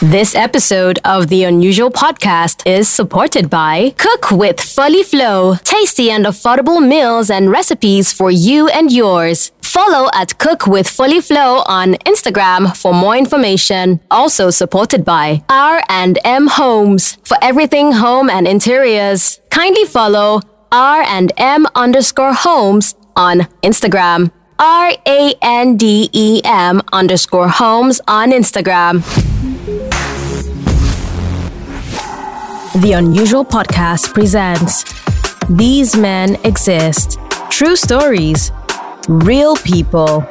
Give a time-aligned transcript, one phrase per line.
[0.00, 6.24] This episode of the Unusual Podcast is supported by Cook with Folly Flo, tasty and
[6.24, 9.50] affordable meals and recipes for you and yours.
[9.60, 13.98] Follow at Cook with Folly Flo on Instagram for more information.
[14.08, 19.40] Also supported by R and Em Homes for everything home and interiors.
[19.50, 24.30] Kindly follow R and Em underscore homes on Instagram.
[24.60, 29.04] R A N D E M underscore homes on Instagram.
[32.82, 34.84] The Unusual Podcast presents
[35.48, 38.50] These Men Exist True Stories,
[39.08, 40.26] Real People.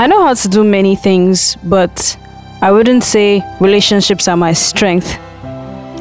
[0.00, 2.18] I know how to do many things, but
[2.60, 5.18] I wouldn't say relationships are my strength.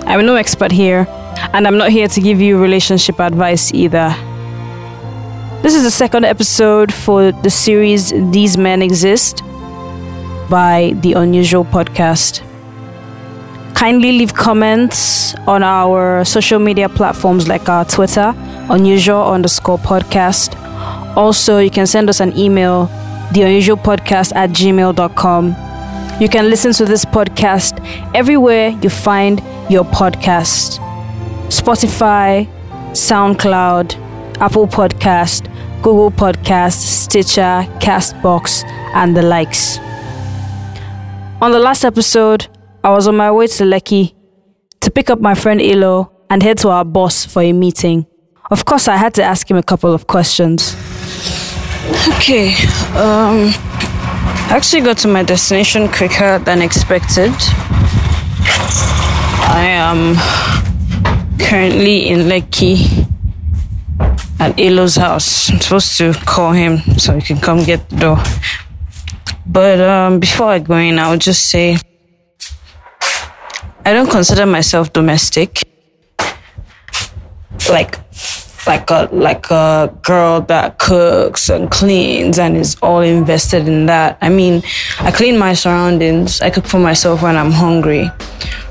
[0.07, 1.05] I'm no expert here,
[1.51, 4.15] and I'm not here to give you relationship advice either.
[5.61, 9.43] This is the second episode for the series These Men Exist
[10.49, 12.41] by The Unusual Podcast.
[13.75, 18.33] Kindly leave comments on our social media platforms like our Twitter,
[18.69, 20.55] unusual underscore podcast.
[21.17, 22.87] Also, you can send us an email,
[23.33, 25.55] theunusualpodcast at gmail.com.
[26.21, 27.77] You can listen to this podcast
[28.15, 30.79] everywhere you find your podcast
[31.47, 32.47] Spotify,
[32.91, 33.95] SoundCloud,
[34.41, 35.45] Apple Podcast,
[35.81, 39.77] Google Podcast, Stitcher, Castbox, and the likes.
[41.41, 42.47] On the last episode,
[42.83, 44.13] I was on my way to Lekki
[44.81, 48.05] to pick up my friend Elo and head to our boss for a meeting.
[48.51, 50.75] Of course, I had to ask him a couple of questions.
[52.17, 52.49] Okay,
[52.95, 57.31] um, I actually got to my destination quicker than expected.
[59.47, 60.15] I am
[61.39, 63.07] currently in Lekki
[64.39, 65.49] at Elo's house.
[65.49, 68.17] I'm supposed to call him so he can come get the door.
[69.45, 71.77] But um, before I go in, I would just say
[73.85, 75.61] I don't consider myself domestic.
[77.69, 77.99] Like
[78.67, 84.17] like a like a girl that cooks and cleans and is all invested in that.
[84.21, 84.61] I mean,
[84.99, 86.41] I clean my surroundings.
[86.41, 88.11] I cook for myself when I'm hungry.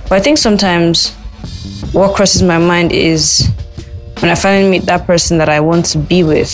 [0.09, 1.13] But I think sometimes
[1.93, 3.51] what crosses my mind is
[4.21, 6.49] when I finally meet that person that I want to be with,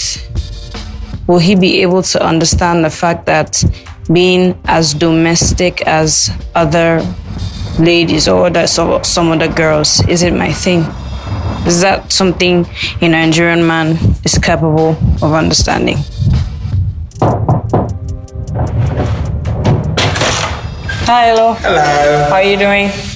[1.26, 3.62] will he be able to understand the fact that
[4.10, 7.06] being as domestic as other
[7.78, 10.80] ladies or other, some, some other girls isn't my thing?
[11.66, 12.66] Is that something
[13.02, 15.98] a Nigerian man is capable of understanding?
[21.04, 21.52] Hi, hello.
[21.52, 22.24] Hello.
[22.30, 23.12] How are you doing?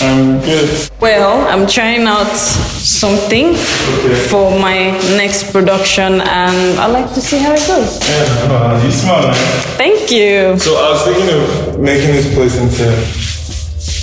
[0.00, 0.90] I'm good.
[1.00, 3.54] Well, I'm trying out something
[4.28, 8.00] for my next production, and I'd like to see how it goes.
[8.08, 9.34] Yeah, you smell man.
[9.76, 10.58] Thanking you.
[10.58, 12.88] So I was thinking of making this place into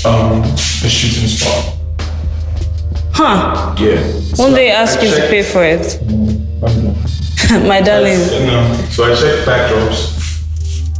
[0.08, 1.76] um a shooting spot.
[3.14, 3.76] Huh?
[3.80, 4.00] Yeah.
[4.36, 6.00] One day ask you to pay for it,
[7.68, 8.20] my darling.
[8.48, 8.74] No.
[8.92, 10.16] So I checked backdrops.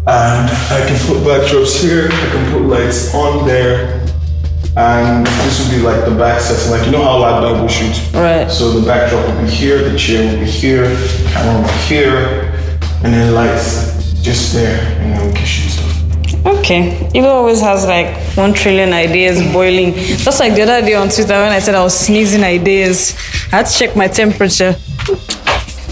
[0.08, 3.99] And I can put backdrops here, I can put lights on there.
[4.78, 7.68] And this would be like the back setting, like you know how light bulb will
[7.68, 7.96] shoot.
[8.14, 8.50] Right.
[8.50, 10.86] So the backdrop will be here, the chair will be here,
[11.32, 12.54] camera will be here,
[13.04, 16.46] and then lights just there, and then we can shoot stuff.
[16.46, 17.10] Okay.
[17.14, 19.94] Eva always has like one trillion ideas boiling.
[19.94, 23.16] Just like the other day on Twitter when I said I was sneezing ideas.
[23.52, 24.76] I had to check my temperature.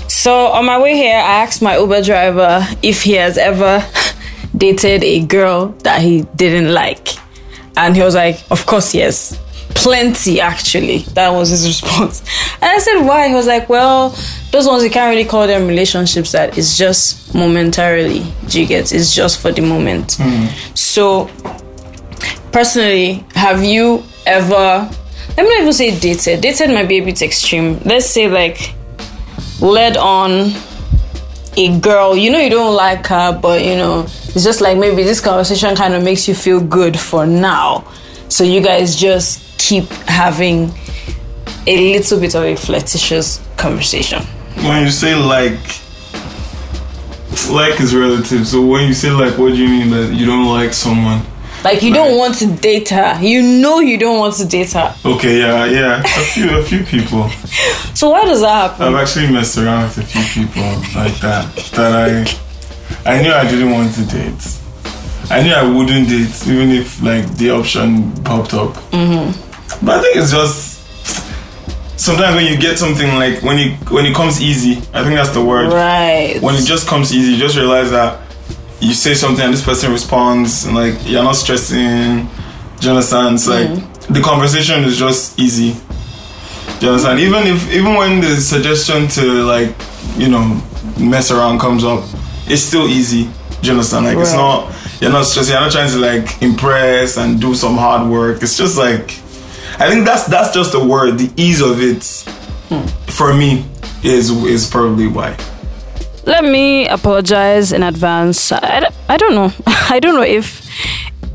[0.07, 3.83] So on my way here, I asked my Uber driver if he has ever
[4.55, 7.17] dated a girl that he didn't like.
[7.77, 9.39] And he was like, Of course, yes.
[9.69, 10.99] Plenty, actually.
[11.13, 12.21] That was his response.
[12.55, 13.29] And I said, Why?
[13.29, 14.09] He was like, Well,
[14.51, 18.25] those ones you can't really call them relationships, that it's just momentarily.
[18.47, 18.91] Do you get?
[18.91, 20.17] It's just for the moment.
[20.19, 20.47] Hmm.
[20.73, 21.29] So,
[22.51, 24.89] personally, have you ever,
[25.37, 26.41] let me not even say dated.
[26.41, 27.79] Dated might be a bit extreme.
[27.85, 28.73] Let's say, like,
[29.61, 30.51] led on
[31.57, 34.05] a girl, you know, you don't like her, but you know,
[34.37, 37.91] it's just like maybe this conversation kind of makes you feel good for now.
[38.29, 40.71] So you guys just keep having
[41.65, 44.21] a little bit of a flirtatious conversation.
[44.57, 45.57] When you say like,
[47.49, 48.47] like is relative.
[48.47, 51.23] So when you say like, what do you mean that you don't like someone?
[51.63, 53.17] Like you don't want to date her.
[53.19, 54.95] You know you don't want to date her.
[55.03, 57.27] Okay, yeah, yeah, a few, a few people.
[57.97, 58.93] So why does that happen?
[58.93, 60.61] I've actually messed around with a few people
[60.93, 62.46] like that that I,
[63.07, 64.59] I knew I didn't want to date.
[65.29, 68.73] I knew I wouldn't date even if like the option popped up.
[68.91, 69.85] Mm-hmm.
[69.85, 70.77] But I think it's just
[71.99, 75.29] sometimes when you get something like when it when it comes easy, I think that's
[75.31, 75.71] the word.
[75.73, 76.39] Right.
[76.41, 78.21] When it just comes easy, you just realize that
[78.79, 82.27] you say something and this person responds and like you're not stressing.
[82.79, 83.35] Do you understand?
[83.35, 84.13] It's like Mm-hmm.
[84.13, 85.73] the conversation is just easy.
[86.79, 87.19] Do you understand?
[87.19, 89.73] Even if even when the suggestion to like,
[90.17, 90.61] you know,
[90.99, 92.03] mess around comes up,
[92.49, 93.23] it's still easy.
[93.61, 94.05] Do you understand?
[94.05, 97.77] Like it's not you're not stressing, you're not trying to like impress and do some
[97.77, 98.41] hard work.
[98.41, 99.11] It's just like
[99.79, 102.03] I think that's that's just the word, the ease of it
[102.69, 102.85] hmm.
[103.11, 103.65] for me
[104.03, 105.37] is is probably why.
[106.25, 108.51] Let me apologize in advance.
[108.51, 109.51] I, I don't know.
[109.89, 110.67] I don't know if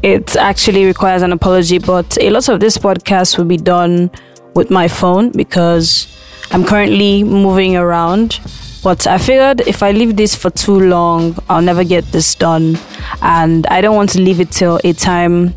[0.03, 4.11] it actually requires an apology, but a lot of this podcast will be done
[4.55, 6.07] with my phone because
[6.51, 8.41] I'm currently moving around.
[8.83, 12.79] But I figured if I leave this for too long, I'll never get this done.
[13.23, 15.55] And I don't want to leave it till a time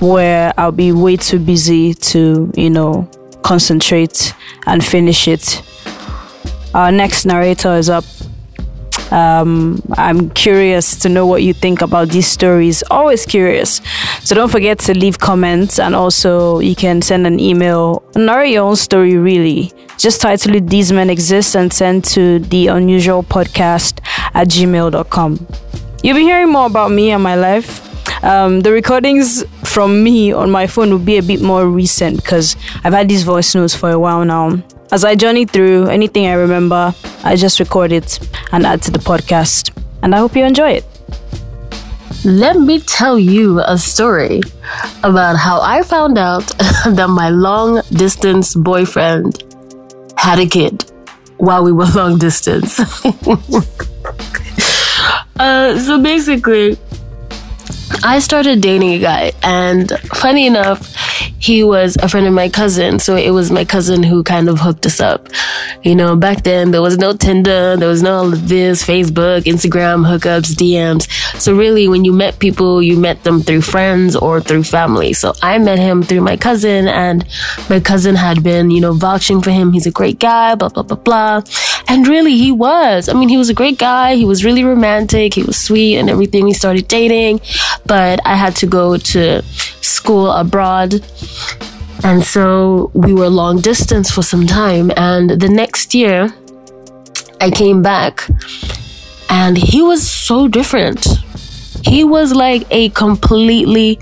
[0.00, 3.08] where I'll be way too busy to, you know,
[3.42, 4.34] concentrate
[4.66, 5.62] and finish it.
[6.74, 8.04] Our next narrator is up.
[9.10, 12.82] Um, I'm curious to know what you think about these stories.
[12.90, 13.80] Always curious.
[14.22, 18.02] So don't forget to leave comments and also you can send an email.
[18.14, 19.72] Narrate your own story, really.
[19.96, 24.00] Just title it These Men Exist and send to the unusual podcast
[24.34, 25.46] at gmail.com.
[26.02, 27.84] You'll be hearing more about me and my life.
[28.24, 32.56] Um, the recordings from me on my phone will be a bit more recent because
[32.84, 34.62] I've had these voice notes for a while now.
[34.90, 38.18] As I journey through anything I remember, I just record it
[38.52, 39.70] and add to the podcast.
[40.02, 40.84] And I hope you enjoy it.
[42.24, 44.40] Let me tell you a story
[45.02, 46.46] about how I found out
[46.86, 49.44] that my long distance boyfriend
[50.16, 50.90] had a kid
[51.36, 52.80] while we were long distance.
[55.38, 56.78] uh, so basically,
[58.04, 60.94] I started dating a guy, and funny enough,
[61.38, 62.98] he was a friend of my cousin.
[62.98, 65.28] So it was my cousin who kind of hooked us up.
[65.82, 69.42] You know, back then there was no Tinder, there was no all of this, Facebook,
[69.42, 71.08] Instagram, hookups, DMs.
[71.40, 75.12] So really, when you met people, you met them through friends or through family.
[75.12, 77.24] So I met him through my cousin, and
[77.70, 79.72] my cousin had been, you know, vouching for him.
[79.72, 81.42] He's a great guy, blah, blah, blah, blah.
[81.88, 83.08] And really, he was.
[83.08, 84.16] I mean, he was a great guy.
[84.16, 85.34] He was really romantic.
[85.34, 86.44] He was sweet and everything.
[86.44, 87.40] We started dating,
[87.86, 89.42] but I had to go to
[89.80, 90.94] school abroad.
[92.04, 94.92] And so we were long distance for some time.
[94.96, 96.32] And the next year,
[97.40, 98.26] I came back
[99.28, 101.06] and he was so different.
[101.84, 103.98] He was like a completely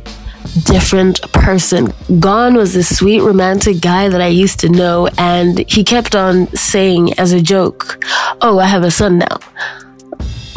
[0.64, 1.93] different person.
[2.20, 6.46] Gone was this sweet romantic guy that I used to know, and he kept on
[6.55, 8.02] saying as a joke,
[8.40, 9.38] Oh, I have a son now.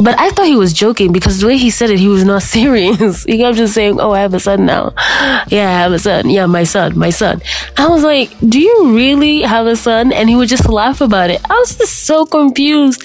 [0.01, 2.41] But I thought he was joking because the way he said it, he was not
[2.57, 3.23] serious.
[3.25, 4.93] he kept just saying, Oh, I have a son now.
[5.47, 6.29] Yeah, I have a son.
[6.29, 7.41] Yeah, my son, my son.
[7.77, 10.11] I was like, Do you really have a son?
[10.13, 11.41] And he would just laugh about it.
[11.49, 13.03] I was just so confused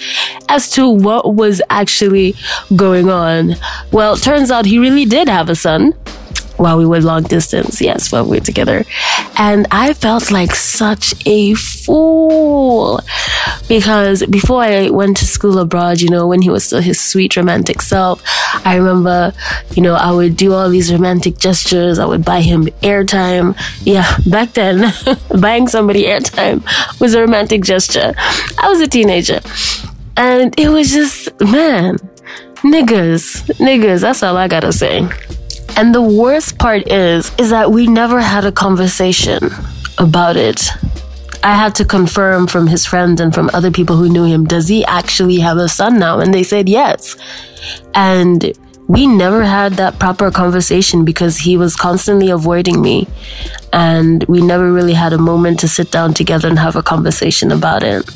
[0.48, 2.34] as to what was actually
[2.76, 3.56] going on.
[3.92, 5.94] Well, turns out he really did have a son
[6.56, 7.80] while we were long distance.
[7.80, 8.84] Yes, while we were together.
[9.38, 13.00] And I felt like such a fool
[13.68, 17.36] because before I went to school abroad, you know, when he was still his sweet
[17.36, 18.22] romantic self,
[18.64, 19.32] I remember,
[19.72, 21.98] you know, I would do all these romantic gestures.
[21.98, 23.56] I would buy him airtime.
[23.84, 24.92] Yeah, back then,
[25.40, 26.62] buying somebody airtime
[27.00, 28.14] was a romantic gesture.
[28.58, 29.40] I was a teenager.
[30.16, 31.96] And it was just, man,
[32.62, 35.08] niggas, niggas, that's all I gotta say.
[35.76, 39.50] And the worst part is, is that we never had a conversation
[39.98, 40.70] about it.
[41.42, 44.68] I had to confirm from his friends and from other people who knew him, does
[44.68, 46.20] he actually have a son now?
[46.20, 47.16] And they said yes.
[47.94, 48.52] And
[48.86, 53.08] we never had that proper conversation because he was constantly avoiding me.
[53.72, 57.50] And we never really had a moment to sit down together and have a conversation
[57.50, 58.06] about it.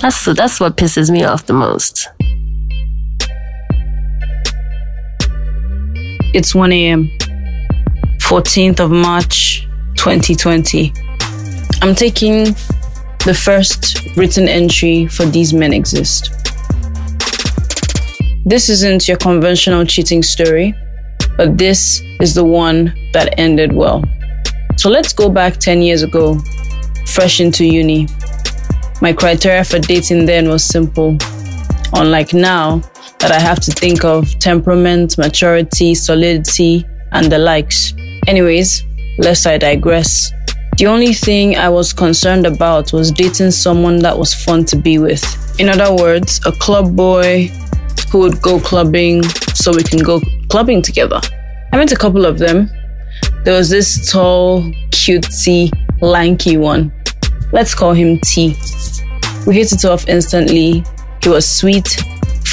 [0.00, 2.08] That's, that's what pisses me off the most.
[6.34, 7.12] It's 1 a.m.,
[8.18, 10.92] 14th of March, 2020.
[11.80, 12.46] I'm taking
[13.24, 16.32] the first written entry for These Men Exist.
[18.44, 20.74] This isn't your conventional cheating story,
[21.36, 24.02] but this is the one that ended well.
[24.76, 26.40] So let's go back 10 years ago,
[27.06, 28.08] fresh into uni.
[29.00, 31.16] My criteria for dating then was simple.
[31.92, 32.82] Unlike now,
[33.24, 37.94] that I have to think of temperament, maturity, solidity, and the likes.
[38.26, 38.84] Anyways,
[39.16, 40.30] lest I digress.
[40.76, 44.98] The only thing I was concerned about was dating someone that was fun to be
[44.98, 45.24] with.
[45.58, 47.50] In other words, a club boy
[48.12, 49.22] who would go clubbing
[49.54, 51.18] so we can go clubbing together.
[51.72, 52.68] I met a couple of them.
[53.44, 55.70] There was this tall, cutesy,
[56.02, 56.92] lanky one.
[57.54, 58.54] Let's call him T.
[59.46, 60.84] We hit it off instantly.
[61.22, 62.04] He was sweet,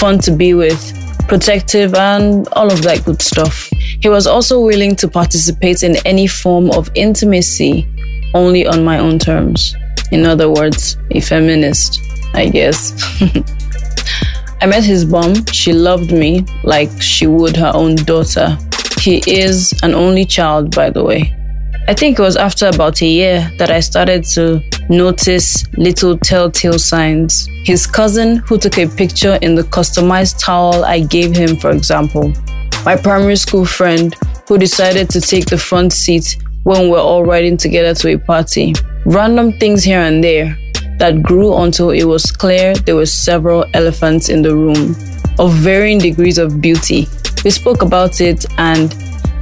[0.02, 0.82] fun to be with,
[1.28, 3.70] protective, and all of that good stuff.
[4.00, 7.88] He was also willing to participate in any form of intimacy
[8.34, 9.76] only on my own terms.
[10.12, 12.02] In other words, a feminist,
[12.34, 12.94] I guess.
[14.62, 15.46] I met his mom.
[15.46, 18.58] She loved me like she would her own daughter.
[19.02, 21.38] He is an only child, by the way.
[21.88, 26.80] I think it was after about a year that I started to notice little telltale
[26.80, 27.48] signs.
[27.64, 32.34] His cousin, who took a picture in the customized towel I gave him, for example.
[32.84, 34.16] My primary school friend,
[34.48, 38.74] who decided to take the front seat when we're all riding together to a party.
[39.06, 40.58] Random things here and there
[40.98, 44.96] that grew until it was clear there were several elephants in the room
[45.40, 47.08] of varying degrees of beauty.
[47.44, 48.94] We spoke about it and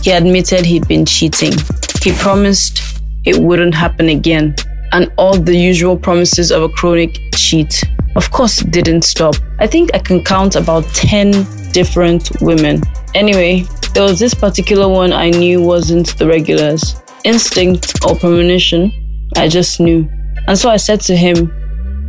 [0.01, 1.53] he admitted he'd been cheating.
[2.01, 4.55] He promised it wouldn't happen again
[4.91, 7.83] and all the usual promises of a chronic cheat.
[8.15, 9.35] Of course, didn't stop.
[9.59, 12.81] I think I can count about 10 different women.
[13.13, 17.01] Anyway, there was this particular one I knew wasn't the regulars.
[17.23, 18.91] Instinct or premonition,
[19.35, 20.09] I just knew.
[20.47, 21.53] And so I said to him,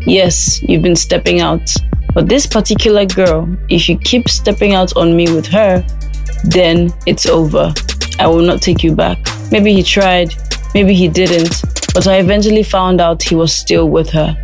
[0.06, 1.68] Yes, you've been stepping out.
[2.14, 5.84] But this particular girl, if you keep stepping out on me with her,
[6.44, 7.72] then it's over.
[8.18, 9.18] I will not take you back.
[9.52, 10.34] Maybe he tried,
[10.74, 11.62] maybe he didn't,
[11.94, 14.36] but I eventually found out he was still with her.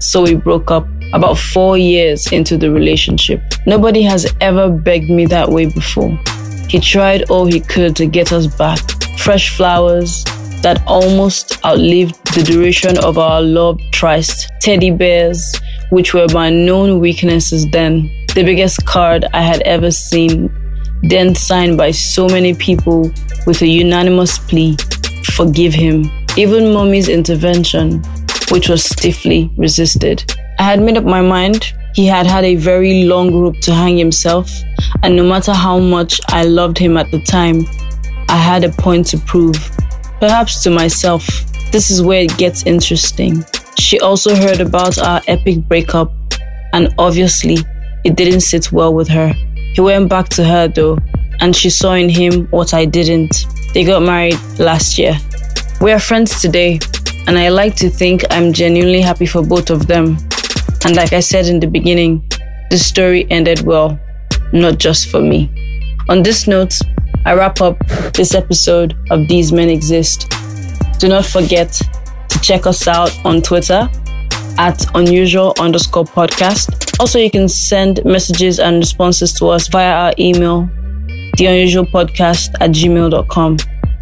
[0.00, 3.42] So we broke up about four years into the relationship.
[3.66, 6.18] Nobody has ever begged me that way before.
[6.68, 8.78] He tried all he could to get us back.
[9.18, 10.24] Fresh flowers
[10.62, 14.50] that almost outlived the duration of our love tryst.
[14.60, 15.58] Teddy bears,
[15.90, 18.10] which were my known weaknesses then.
[18.34, 20.54] The biggest card I had ever seen
[21.02, 23.10] then signed by so many people
[23.46, 24.76] with a unanimous plea
[25.40, 26.04] forgive him.
[26.36, 28.02] Even mommy's intervention,
[28.50, 30.30] which was stiffly resisted.
[30.58, 31.72] I had made up my mind.
[31.94, 34.50] He had had a very long rope to hang himself,
[35.02, 37.64] and no matter how much I loved him at the time,
[38.28, 39.56] I had a point to prove.
[40.20, 41.26] Perhaps to myself.
[41.72, 43.42] This is where it gets interesting.
[43.78, 46.12] She also heard about our epic breakup,
[46.74, 47.56] and obviously,
[48.04, 49.32] it didn't sit well with her.
[49.74, 50.98] He went back to her though,
[51.40, 53.46] and she saw in him what I didn't.
[53.72, 55.16] They got married last year.
[55.80, 56.78] We are friends today,
[57.26, 60.18] and I like to think I'm genuinely happy for both of them.
[60.84, 62.22] And like I said in the beginning,
[62.70, 63.98] the story ended well,
[64.52, 65.48] not just for me.
[66.10, 66.74] On this note,
[67.24, 67.78] I wrap up
[68.12, 70.28] this episode of These Men Exist.
[70.98, 71.72] Do not forget
[72.28, 73.88] to check us out on Twitter
[74.58, 77.00] at unusual underscore podcast.
[77.00, 80.68] Also, you can send messages and responses to us via our email,
[81.38, 83.56] theunusualpodcast at gmail.com.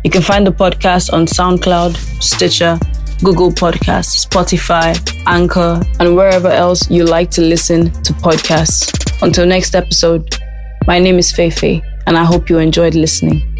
[0.04, 2.78] You can find the podcast on SoundCloud, Stitcher,
[3.22, 8.92] Google Podcasts, Spotify, Anchor, and wherever else you like to listen to podcasts.
[9.22, 10.36] Until next episode,
[10.86, 13.57] my name is Feifei, and I hope you enjoyed listening.